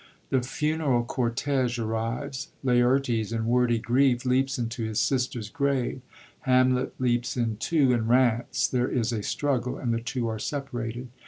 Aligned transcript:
The 0.31 0.41
funeral 0.41 1.03
cortege 1.03 1.77
arrives; 1.77 2.47
Laertes, 2.63 3.31
in 3.31 3.45
wordy 3.45 3.77
grief, 3.77 4.25
leaps 4.25 4.57
into 4.57 4.83
his 4.83 4.99
sister's 4.99 5.47
grave; 5.47 6.01
Hamlet 6.39 6.95
leaps 6.99 7.37
in 7.37 7.57
too, 7.57 7.93
and 7.93 8.09
rants. 8.09 8.67
There 8.67 8.89
is 8.89 9.13
a 9.13 9.21
struggle, 9.21 9.77
and 9.77 9.93
the 9.93 9.99
two 10.01 10.27
are 10.27 10.39
separated. 10.39 11.09